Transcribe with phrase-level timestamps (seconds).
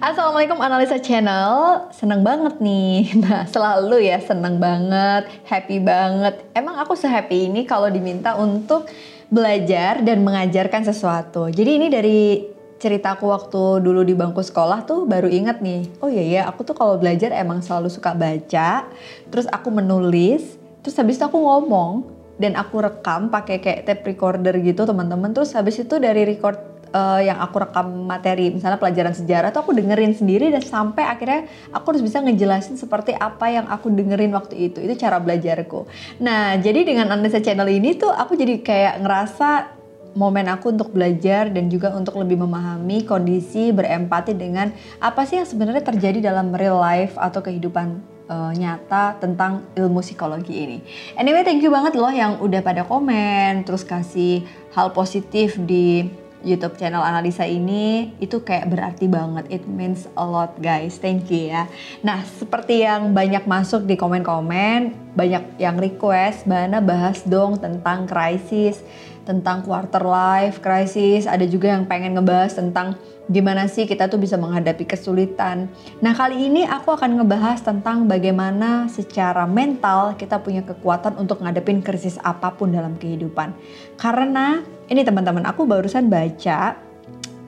[0.00, 3.12] Assalamualaikum Analisa Channel, seneng banget nih.
[3.20, 6.40] Nah selalu ya seneng banget, happy banget.
[6.56, 8.88] Emang aku sehappy ini kalau diminta untuk
[9.28, 11.52] belajar dan mengajarkan sesuatu.
[11.52, 12.48] Jadi ini dari
[12.80, 15.92] ceritaku waktu dulu di bangku sekolah tuh baru inget nih.
[16.00, 18.88] Oh iya ya, aku tuh kalau belajar emang selalu suka baca,
[19.28, 22.08] terus aku menulis, terus habis itu aku ngomong
[22.40, 25.36] dan aku rekam pakai kayak tape recorder gitu teman-teman.
[25.36, 29.72] Terus habis itu dari record uh, yang aku rekam materi misalnya pelajaran sejarah tuh aku
[29.74, 34.70] dengerin sendiri dan sampai akhirnya aku harus bisa ngejelasin seperti apa yang aku dengerin waktu
[34.70, 35.86] itu itu cara belajarku
[36.22, 39.80] nah jadi dengan analisa channel ini tuh aku jadi kayak ngerasa
[40.14, 45.46] momen aku untuk belajar dan juga untuk lebih memahami kondisi berempati dengan apa sih yang
[45.46, 50.78] sebenarnya terjadi dalam real life atau kehidupan uh, nyata tentang ilmu psikologi ini.
[51.18, 56.10] Anyway, thank you banget loh yang udah pada komen, terus kasih hal positif di
[56.40, 59.44] YouTube channel analisa ini itu kayak berarti banget.
[59.52, 60.96] It means a lot guys.
[60.96, 61.68] Thank you ya.
[62.00, 68.80] Nah, seperti yang banyak masuk di komen-komen, banyak yang request, Bana bahas dong tentang krisis,
[69.24, 72.96] tentang quarter life crisis, ada juga yang pengen ngebahas tentang
[73.30, 75.70] gimana sih kita tuh bisa menghadapi kesulitan.
[76.02, 81.78] Nah, kali ini aku akan ngebahas tentang bagaimana secara mental kita punya kekuatan untuk ngadepin
[81.78, 83.54] krisis apa pun dalam kehidupan.
[83.94, 86.74] Karena ini teman-teman, aku barusan baca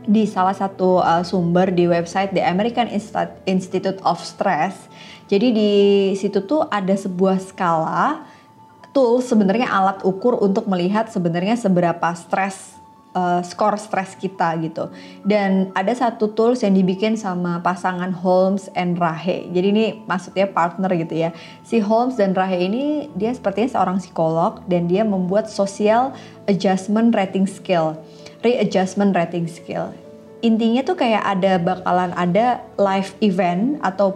[0.03, 2.91] di salah satu uh, sumber di website The American
[3.47, 4.91] Institute of Stress.
[5.31, 5.73] Jadi di
[6.19, 8.27] situ tuh ada sebuah skala
[8.93, 12.83] tool sebenarnya alat ukur untuk melihat sebenarnya seberapa stres
[13.17, 14.89] uh, skor stres kita gitu.
[15.25, 19.48] Dan ada satu tools yang dibikin sama pasangan Holmes and Rahe.
[19.53, 21.31] Jadi ini maksudnya partner gitu ya.
[21.65, 26.13] Si Holmes dan Rahe ini dia sepertinya seorang psikolog dan dia membuat social
[26.48, 27.97] adjustment rating skill,
[28.45, 29.93] readjustment rating skill.
[30.43, 34.11] Intinya tuh kayak ada bakalan ada live event atau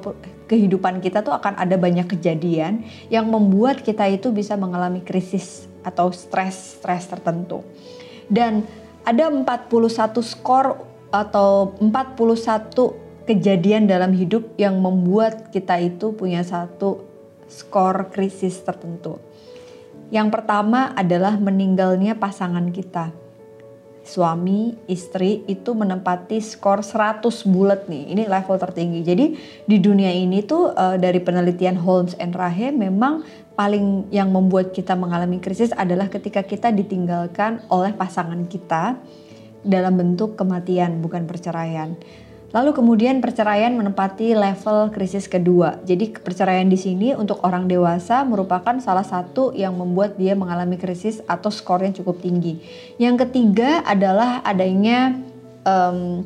[0.47, 6.11] kehidupan kita tuh akan ada banyak kejadian yang membuat kita itu bisa mengalami krisis atau
[6.11, 7.67] stres-stres tertentu.
[8.27, 8.67] Dan
[9.07, 9.71] ada 41
[10.23, 17.07] skor atau 41 kejadian dalam hidup yang membuat kita itu punya satu
[17.47, 19.19] skor krisis tertentu.
[20.15, 23.26] Yang pertama adalah meninggalnya pasangan kita
[24.07, 28.15] suami, istri itu menempati skor 100 bulat nih.
[28.15, 29.01] Ini level tertinggi.
[29.03, 29.27] Jadi
[29.67, 33.27] di dunia ini tuh uh, dari penelitian Holmes and Rahe memang
[33.59, 39.01] paling yang membuat kita mengalami krisis adalah ketika kita ditinggalkan oleh pasangan kita
[39.67, 41.99] dalam bentuk kematian bukan perceraian.
[42.57, 45.77] Lalu kemudian perceraian menempati level krisis kedua.
[45.85, 51.21] Jadi perceraian di sini untuk orang dewasa merupakan salah satu yang membuat dia mengalami krisis
[51.29, 52.57] atau skor yang cukup tinggi.
[52.97, 55.21] Yang ketiga adalah adanya
[55.69, 56.25] um,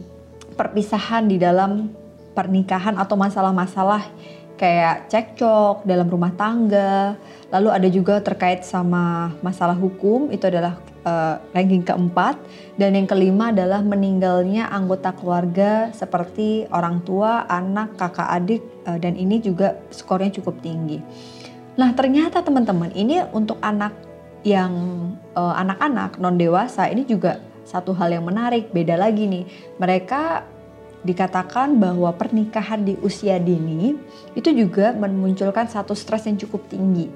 [0.55, 1.91] perpisahan di dalam
[2.31, 4.07] pernikahan atau masalah-masalah
[4.55, 7.19] kayak cekcok dalam rumah tangga.
[7.51, 12.37] Lalu ada juga terkait sama masalah hukum itu adalah uh, ranking keempat.
[12.77, 19.17] Dan yang kelima adalah meninggalnya anggota keluarga seperti orang tua, anak, kakak adik uh, dan
[19.17, 21.01] ini juga skornya cukup tinggi.
[21.77, 23.93] Nah ternyata teman-teman ini untuk anak
[24.41, 24.73] yang
[25.37, 29.45] uh, anak-anak non dewasa ini juga satu hal yang menarik beda lagi nih.
[29.77, 30.49] Mereka
[31.01, 33.97] dikatakan bahwa pernikahan di usia dini
[34.37, 37.09] itu juga memunculkan satu stres yang cukup tinggi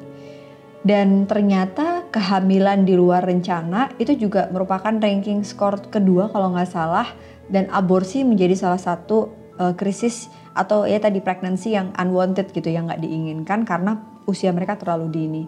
[0.84, 7.08] dan ternyata kehamilan di luar rencana itu juga merupakan ranking skor kedua kalau nggak salah
[7.48, 12.86] dan aborsi menjadi salah satu uh, krisis atau ya tadi pregnancy yang unwanted gitu yang
[12.86, 15.42] nggak diinginkan karena usia mereka terlalu dini.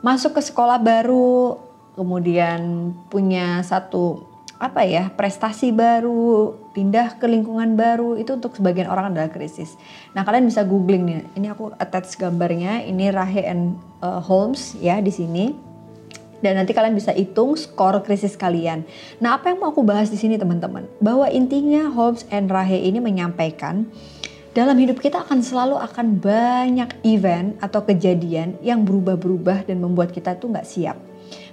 [0.00, 1.60] Masuk ke sekolah baru,
[1.92, 4.29] kemudian punya satu
[4.60, 9.80] apa ya prestasi baru pindah ke lingkungan baru itu untuk sebagian orang adalah krisis.
[10.12, 11.20] Nah kalian bisa googling nih.
[11.32, 12.84] Ini aku attach gambarnya.
[12.84, 15.56] Ini Rahe and uh, Holmes ya di sini.
[16.44, 18.84] Dan nanti kalian bisa hitung skor krisis kalian.
[19.16, 20.84] Nah apa yang mau aku bahas di sini teman-teman?
[21.00, 23.88] Bahwa intinya Holmes and Rahe ini menyampaikan
[24.52, 30.36] dalam hidup kita akan selalu akan banyak event atau kejadian yang berubah-berubah dan membuat kita
[30.36, 31.09] tuh nggak siap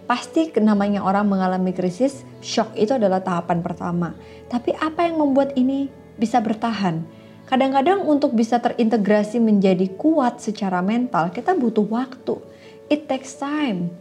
[0.07, 4.15] Pasti namanya orang mengalami krisis, shock itu adalah tahapan pertama.
[4.47, 7.03] Tapi apa yang membuat ini bisa bertahan?
[7.47, 12.39] Kadang-kadang untuk bisa terintegrasi menjadi kuat secara mental, kita butuh waktu.
[12.87, 13.91] It takes time.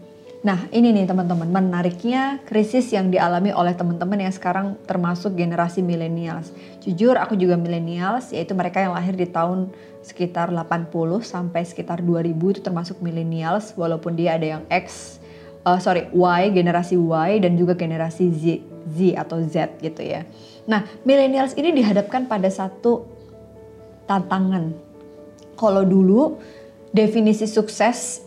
[0.46, 6.54] Nah ini nih teman-teman, menariknya krisis yang dialami oleh teman-teman yang sekarang termasuk generasi millennials.
[6.86, 9.74] Jujur aku juga millennials, yaitu mereka yang lahir di tahun
[10.06, 10.86] sekitar 80
[11.26, 15.18] sampai sekitar 2000 itu termasuk millennials, walaupun dia ada yang X,
[15.66, 20.22] uh, sorry Y generasi Y dan juga generasi Z Z atau Z gitu ya.
[20.70, 23.02] Nah millennials ini dihadapkan pada satu
[24.06, 24.70] tantangan.
[25.58, 26.38] Kalau dulu
[26.94, 28.22] definisi sukses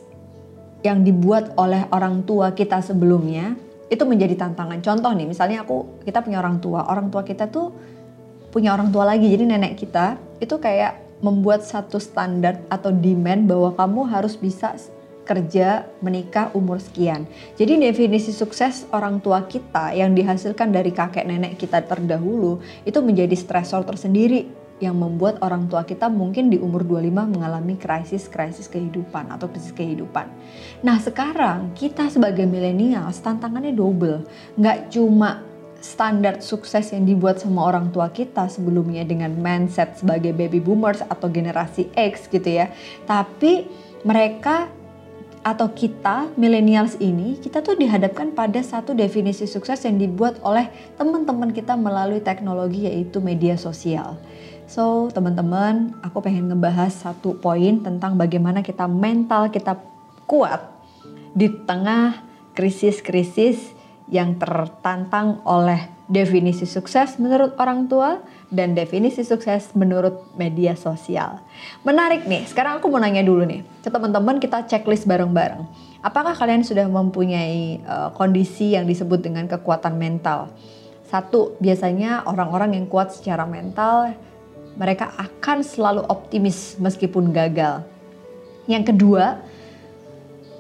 [0.84, 3.56] yang dibuat oleh orang tua kita sebelumnya
[3.90, 4.80] itu menjadi tantangan.
[4.86, 7.74] Contoh nih, misalnya aku kita punya orang tua, orang tua kita tuh
[8.54, 13.70] punya orang tua lagi, jadi nenek kita itu kayak membuat satu standar atau demand bahwa
[13.76, 14.78] kamu harus bisa
[15.30, 17.30] kerja, menikah umur sekian.
[17.54, 23.38] Jadi definisi sukses orang tua kita yang dihasilkan dari kakek nenek kita terdahulu itu menjadi
[23.38, 24.50] stresor tersendiri
[24.80, 30.26] yang membuat orang tua kita mungkin di umur 25 mengalami krisis-krisis kehidupan atau krisis kehidupan.
[30.82, 34.26] Nah sekarang kita sebagai milenial tantangannya double.
[34.56, 35.44] Nggak cuma
[35.80, 41.28] standar sukses yang dibuat sama orang tua kita sebelumnya dengan mindset sebagai baby boomers atau
[41.28, 42.72] generasi X gitu ya.
[43.08, 43.68] Tapi
[44.04, 44.72] mereka
[45.40, 50.68] atau kita millennials ini kita tuh dihadapkan pada satu definisi sukses yang dibuat oleh
[51.00, 54.20] teman-teman kita melalui teknologi yaitu media sosial.
[54.70, 59.80] So teman-teman, aku pengen ngebahas satu poin tentang bagaimana kita mental kita
[60.30, 60.62] kuat
[61.34, 62.22] di tengah
[62.54, 63.79] krisis-krisis
[64.10, 68.18] yang tertantang oleh definisi sukses menurut orang tua
[68.50, 71.38] dan definisi sukses menurut media sosial.
[71.86, 75.62] Menarik nih, sekarang aku mau nanya dulu nih ke teman-teman kita checklist bareng-bareng.
[76.02, 80.50] Apakah kalian sudah mempunyai uh, kondisi yang disebut dengan kekuatan mental?
[81.06, 84.14] Satu, biasanya orang-orang yang kuat secara mental
[84.78, 87.86] mereka akan selalu optimis meskipun gagal.
[88.66, 89.38] Yang kedua,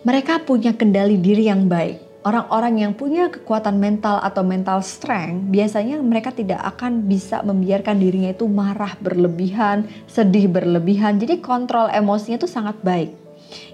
[0.05, 5.97] mereka punya kendali diri yang baik orang-orang yang punya kekuatan mental atau mental strength biasanya
[5.97, 11.17] mereka tidak akan bisa membiarkan dirinya itu marah berlebihan, sedih berlebihan.
[11.17, 13.17] Jadi kontrol emosinya itu sangat baik.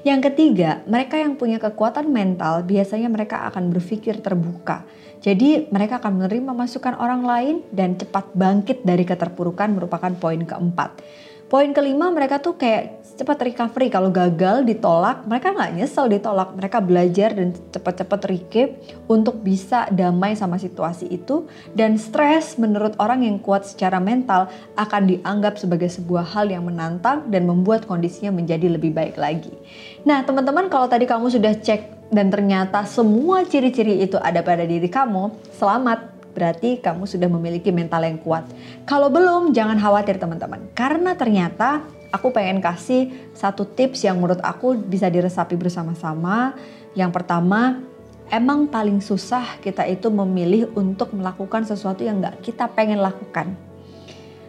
[0.07, 4.87] Yang ketiga, mereka yang punya kekuatan mental biasanya mereka akan berpikir terbuka.
[5.19, 11.03] Jadi mereka akan menerima masukan orang lain dan cepat bangkit dari keterpurukan merupakan poin keempat.
[11.45, 16.83] Poin kelima mereka tuh kayak cepat recovery kalau gagal ditolak mereka nggak nyesel ditolak mereka
[16.83, 18.69] belajar dan cepat-cepat recap
[19.07, 25.07] untuk bisa damai sama situasi itu dan stres menurut orang yang kuat secara mental akan
[25.07, 29.55] dianggap sebagai sebuah hal yang menantang dan membuat kondisinya menjadi lebih baik lagi.
[30.03, 34.91] Nah teman-teman kalau tadi kamu sudah cek dan ternyata semua ciri-ciri itu ada pada diri
[34.91, 38.43] kamu, selamat berarti kamu sudah memiliki mental yang kuat.
[38.83, 40.67] Kalau belum, jangan khawatir teman-teman.
[40.75, 46.55] Karena ternyata aku pengen kasih satu tips yang menurut aku bisa diresapi bersama-sama.
[46.95, 47.83] Yang pertama,
[48.31, 53.53] emang paling susah kita itu memilih untuk melakukan sesuatu yang gak kita pengen lakukan.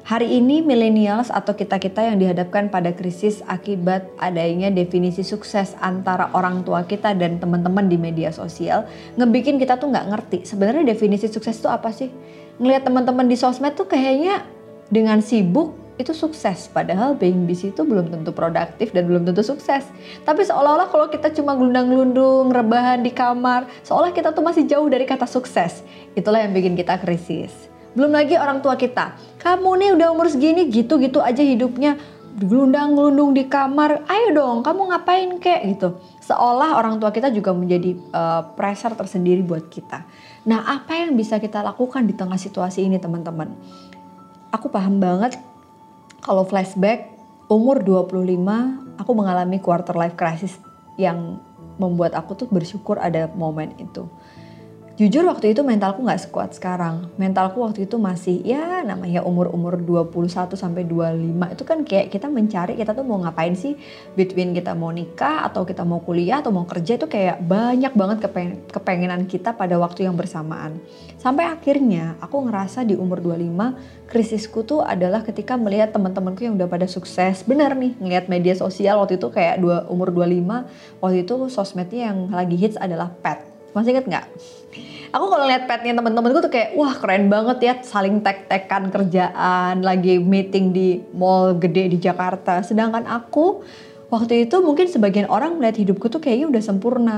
[0.07, 6.63] Hari ini millennials atau kita-kita yang dihadapkan pada krisis akibat adanya definisi sukses antara orang
[6.63, 8.87] tua kita dan teman-teman di media sosial,
[9.19, 12.07] ngebikin kita tuh nggak ngerti sebenarnya definisi sukses itu apa sih?
[12.63, 14.47] Ngelihat teman-teman di sosmed tuh kayaknya
[14.87, 19.89] dengan sibuk itu sukses padahal being busy itu belum tentu produktif dan belum tentu sukses
[20.23, 25.09] tapi seolah-olah kalau kita cuma gelundang-gelundung rebahan di kamar seolah kita tuh masih jauh dari
[25.09, 25.81] kata sukses
[26.13, 29.17] itulah yang bikin kita krisis belum lagi orang tua kita.
[29.41, 31.97] Kamu nih udah umur segini gitu-gitu aja hidupnya
[32.37, 34.05] gelundang-gelundung di kamar.
[34.05, 35.97] Ayo dong, kamu ngapain kek gitu.
[36.21, 40.05] Seolah orang tua kita juga menjadi uh, pressure tersendiri buat kita.
[40.45, 43.57] Nah, apa yang bisa kita lakukan di tengah situasi ini, teman-teman?
[44.53, 45.41] Aku paham banget
[46.25, 47.13] kalau flashback
[47.47, 50.57] umur 25 aku mengalami quarter life crisis
[50.97, 51.39] yang
[51.77, 54.09] membuat aku tuh bersyukur ada momen itu
[54.97, 57.13] Jujur waktu itu mentalku nggak sekuat sekarang.
[57.21, 62.81] Mentalku waktu itu masih ya namanya umur-umur 21 sampai 25 itu kan kayak kita mencari
[62.81, 63.77] kita tuh mau ngapain sih
[64.17, 68.25] between kita mau nikah atau kita mau kuliah atau mau kerja itu kayak banyak banget
[68.25, 70.81] kepeng kepengenan kita pada waktu yang bersamaan.
[71.21, 76.73] Sampai akhirnya aku ngerasa di umur 25 krisisku tuh adalah ketika melihat teman-temanku yang udah
[76.73, 77.45] pada sukses.
[77.45, 82.33] Benar nih, ngeliat media sosial waktu itu kayak dua, umur 25, waktu itu sosmednya yang
[82.33, 83.45] lagi hits adalah pet.
[83.77, 84.25] Masih inget nggak?
[85.17, 90.21] Aku kalau lihat petnya temen-temenku tuh kayak wah keren banget ya saling tek-tekan kerjaan lagi
[90.21, 92.61] meeting di mall gede di Jakarta.
[92.61, 93.65] Sedangkan aku
[94.13, 97.17] waktu itu mungkin sebagian orang melihat hidupku tuh kayaknya udah sempurna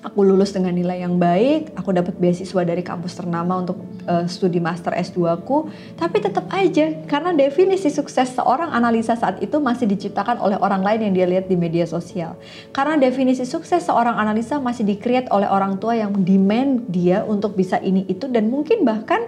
[0.00, 4.56] aku lulus dengan nilai yang baik, aku dapat beasiswa dari kampus ternama untuk uh, studi
[4.56, 10.40] master S2 aku, tapi tetap aja karena definisi sukses seorang analisa saat itu masih diciptakan
[10.40, 12.36] oleh orang lain yang dia lihat di media sosial.
[12.72, 17.76] Karena definisi sukses seorang analisa masih di-create oleh orang tua yang demand dia untuk bisa
[17.80, 19.20] ini itu dan mungkin bahkan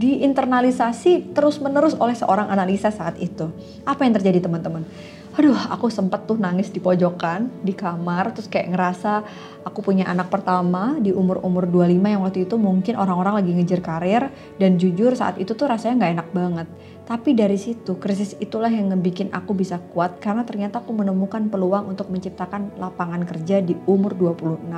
[0.00, 3.52] diinternalisasi terus-menerus oleh seorang analisa saat itu.
[3.84, 4.88] Apa yang terjadi teman-teman?
[5.40, 9.24] Aduh aku sempet tuh nangis di pojokan di kamar terus kayak ngerasa
[9.64, 14.28] aku punya anak pertama di umur-umur 25 yang waktu itu mungkin orang-orang lagi ngejar karir
[14.60, 16.68] dan jujur saat itu tuh rasanya nggak enak banget
[17.10, 21.90] Tapi dari situ, krisis itulah yang ngebikin aku bisa kuat karena ternyata aku menemukan peluang
[21.90, 24.70] untuk menciptakan lapangan kerja di umur 26.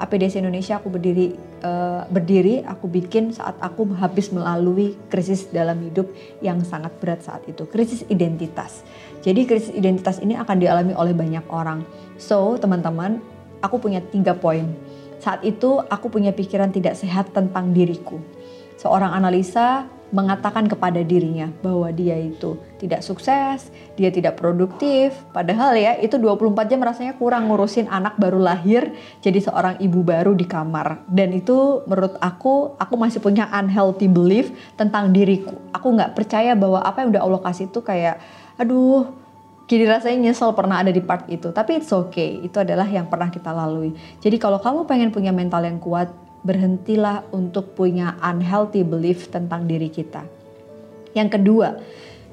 [0.00, 6.08] APDC Indonesia aku berdiri uh, berdiri aku bikin saat aku habis melalui krisis dalam hidup
[6.40, 8.80] yang sangat berat saat itu, krisis identitas.
[9.26, 11.82] Jadi krisis identitas ini akan dialami oleh banyak orang.
[12.14, 13.18] So, teman-teman,
[13.58, 14.70] aku punya tiga poin.
[15.18, 18.22] Saat itu aku punya pikiran tidak sehat tentang diriku.
[18.78, 25.16] Seorang analisa mengatakan kepada dirinya bahwa dia itu tidak sukses, dia tidak produktif.
[25.34, 30.36] Padahal ya itu 24 jam rasanya kurang ngurusin anak baru lahir jadi seorang ibu baru
[30.36, 31.02] di kamar.
[31.10, 35.58] Dan itu menurut aku, aku masih punya unhealthy belief tentang diriku.
[35.74, 38.22] Aku nggak percaya bahwa apa yang udah Allah kasih itu kayak,
[38.56, 39.26] aduh
[39.66, 42.38] Kini rasanya nyesel pernah ada di part itu, tapi it's okay.
[42.38, 43.98] Itu adalah yang pernah kita lalui.
[44.22, 46.06] Jadi kalau kamu pengen punya mental yang kuat,
[46.46, 50.22] berhentilah untuk punya unhealthy belief tentang diri kita.
[51.18, 51.82] Yang kedua,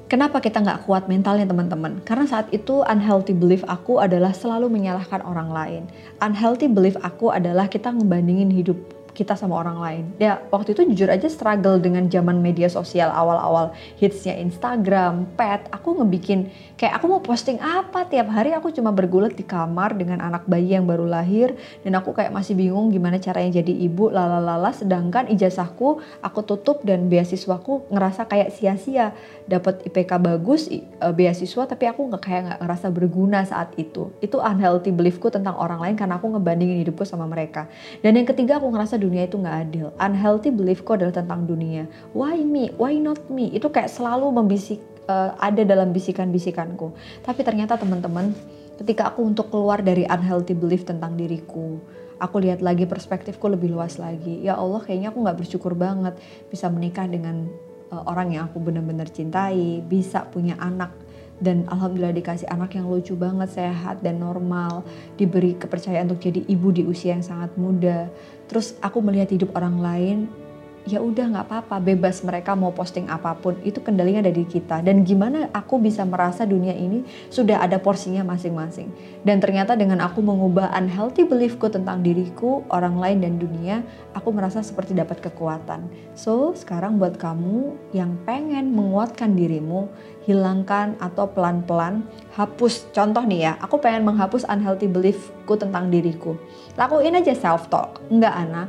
[0.06, 1.98] kenapa kita nggak kuat mentalnya teman-teman?
[2.06, 5.82] Karena saat itu unhealthy belief aku adalah selalu menyalahkan orang lain.
[6.22, 8.78] Unhealthy belief aku adalah kita ngebandingin hidup
[9.14, 10.04] kita sama orang lain.
[10.18, 15.70] Ya waktu itu jujur aja struggle dengan zaman media sosial awal-awal hitsnya Instagram, pet.
[15.70, 20.18] Aku ngebikin kayak aku mau posting apa tiap hari aku cuma bergulat di kamar dengan
[20.18, 21.54] anak bayi yang baru lahir
[21.86, 27.06] dan aku kayak masih bingung gimana caranya jadi ibu lalalala sedangkan ijazahku aku tutup dan
[27.06, 29.14] beasiswaku ngerasa kayak sia-sia
[29.46, 34.10] dapat IPK bagus uh, beasiswa tapi aku nggak kayak nggak ngerasa berguna saat itu.
[34.24, 37.68] Itu unhealthy beliefku tentang orang lain karena aku ngebandingin hidupku sama mereka.
[38.00, 39.86] Dan yang ketiga aku ngerasa dunia itu nggak adil.
[40.00, 41.84] Unhealthy beliefku adalah tentang dunia.
[42.16, 42.72] Why me?
[42.80, 43.52] Why not me?
[43.52, 46.96] Itu kayak selalu membisik uh, ada dalam bisikan-bisikanku.
[47.20, 48.32] Tapi ternyata teman-teman,
[48.80, 51.76] ketika aku untuk keluar dari unhealthy belief tentang diriku,
[52.16, 54.40] aku lihat lagi perspektifku lebih luas lagi.
[54.40, 56.16] Ya Allah, kayaknya aku nggak bersyukur banget
[56.48, 57.44] bisa menikah dengan
[57.92, 61.03] uh, orang yang aku benar-benar cintai, bisa punya anak
[61.42, 64.86] dan alhamdulillah dikasih anak yang lucu banget, sehat dan normal,
[65.18, 68.06] diberi kepercayaan untuk jadi ibu di usia yang sangat muda.
[68.46, 70.18] Terus aku melihat hidup orang lain
[70.84, 74.84] ya udah nggak apa-apa bebas mereka mau posting apa pun itu kendalinya ada di kita.
[74.84, 78.92] Dan gimana aku bisa merasa dunia ini sudah ada porsinya masing-masing.
[79.24, 83.80] Dan ternyata dengan aku mengubah unhealthy beliefku tentang diriku orang lain dan dunia
[84.12, 85.88] aku merasa seperti dapat kekuatan.
[86.12, 89.88] So sekarang buat kamu yang pengen menguatkan dirimu
[90.28, 92.04] hilangkan atau pelan-pelan
[92.36, 92.92] hapus.
[92.92, 96.36] Contoh nih ya aku pengen menghapus unhealthy beliefku tentang diriku.
[96.76, 98.68] Lakuin aja self talk enggak Ana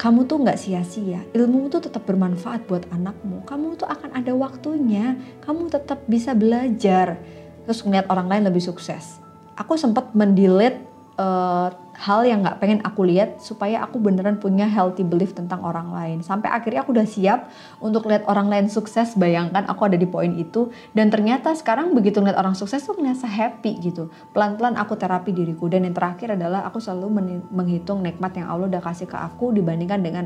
[0.00, 3.44] kamu tuh nggak sia-sia, ilmu tuh tetap bermanfaat buat anakmu.
[3.44, 5.12] Kamu tuh akan ada waktunya,
[5.44, 7.20] kamu tetap bisa belajar.
[7.68, 9.20] Terus ngeliat orang lain lebih sukses.
[9.60, 10.80] Aku sempat mendelete
[11.20, 11.68] uh,
[12.00, 16.18] hal yang nggak pengen aku lihat supaya aku beneran punya healthy belief tentang orang lain.
[16.24, 19.12] Sampai akhirnya aku udah siap untuk lihat orang lain sukses.
[19.20, 23.28] Bayangkan aku ada di poin itu dan ternyata sekarang begitu ngeliat orang sukses tuh ngerasa
[23.28, 24.08] happy gitu.
[24.32, 27.20] Pelan-pelan aku terapi diriku dan yang terakhir adalah aku selalu
[27.52, 30.24] menghitung nikmat yang Allah udah kasih ke aku dibandingkan dengan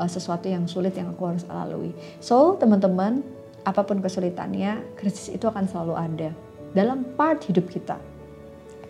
[0.00, 1.92] uh, sesuatu yang sulit yang aku harus lalui.
[2.24, 3.20] So teman-teman,
[3.68, 6.30] apa pun kesulitannya, krisis itu akan selalu ada
[6.72, 8.09] dalam part hidup kita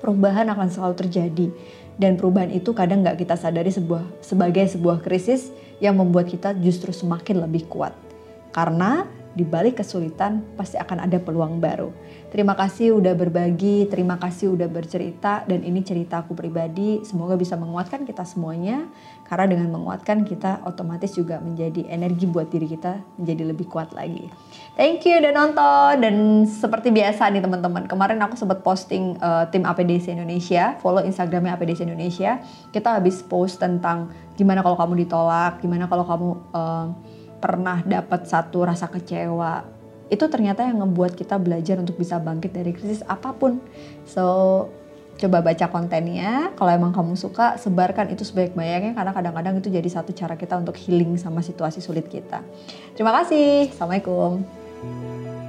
[0.01, 1.47] perubahan akan selalu terjadi.
[2.01, 5.53] Dan perubahan itu kadang nggak kita sadari sebuah sebagai sebuah krisis
[5.85, 7.93] yang membuat kita justru semakin lebih kuat.
[8.57, 11.95] Karena di balik kesulitan pasti akan ada peluang baru.
[12.35, 17.03] Terima kasih udah berbagi, terima kasih udah bercerita dan ini cerita aku pribadi.
[17.07, 18.91] Semoga bisa menguatkan kita semuanya
[19.31, 24.27] karena dengan menguatkan kita otomatis juga menjadi energi buat diri kita menjadi lebih kuat lagi.
[24.75, 26.15] Thank you udah nonton dan
[26.47, 27.87] seperti biasa nih teman-teman.
[27.87, 32.43] Kemarin aku sempat posting uh, tim APDC Indonesia, follow Instagramnya APDC Indonesia.
[32.75, 36.87] Kita habis post tentang gimana kalau kamu ditolak, gimana kalau kamu uh,
[37.41, 39.81] pernah dapat satu rasa kecewa
[40.11, 43.63] itu ternyata yang ngebuat kita belajar untuk bisa bangkit dari krisis apa pun.
[44.05, 44.69] So
[45.17, 46.51] coba baca kontennya.
[46.59, 50.75] Kalau emang kamu suka sebarkan itu sebaik-baiknya karena kadang-kadang itu jadi satu cara kita untuk
[50.75, 52.43] healing sama situasi sulit kita.
[52.99, 53.71] Terima kasih.
[53.71, 55.40] Assalamualaikum